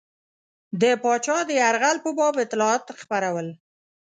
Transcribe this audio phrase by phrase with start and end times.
[0.81, 3.47] د پاچا د یرغل په باب اطلاعات خپرول.